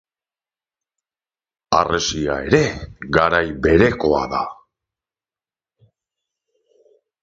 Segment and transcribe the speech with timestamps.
[1.79, 2.63] Harresia ere
[3.19, 4.43] garai berekoa da.